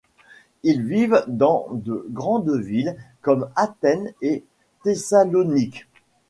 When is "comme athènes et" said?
3.21-4.43